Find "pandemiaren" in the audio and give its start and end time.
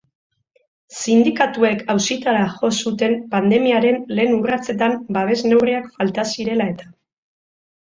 3.35-4.01